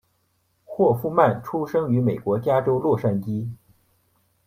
[0.65, 3.49] 霍夫曼出生于美国加州洛杉矶。